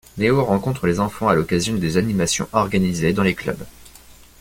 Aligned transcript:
Léo 0.17 0.43
rencontre 0.43 0.87
les 0.87 0.99
enfants 0.99 1.27
à 1.29 1.35
l'occasion 1.35 1.75
des 1.75 1.97
animations 1.97 2.49
organisées 2.53 3.13
dans 3.13 3.21
les 3.21 3.35
Clubs. 3.35 3.65